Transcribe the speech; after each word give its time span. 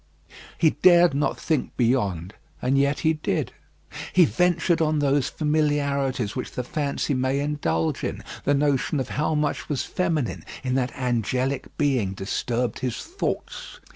He 0.57 0.71
dared 0.71 1.13
not 1.13 1.39
think 1.39 1.77
beyond, 1.77 2.33
and 2.59 2.75
yet 2.75 3.01
he 3.01 3.13
did. 3.13 3.51
He 4.11 4.25
ventured 4.25 4.81
on 4.81 4.97
those 4.97 5.29
familiarities 5.29 6.35
which 6.35 6.53
the 6.53 6.63
fancy 6.63 7.13
may 7.13 7.39
indulge 7.39 8.03
in; 8.03 8.23
the 8.43 8.55
notion 8.55 8.99
of 8.99 9.09
how 9.09 9.35
much 9.35 9.69
was 9.69 9.83
feminine 9.83 10.43
in 10.63 10.73
that 10.73 10.91
angelic 10.95 11.67
being 11.77 12.13
disturbed 12.13 12.79
his 12.79 12.97
thoughts. 12.97 13.79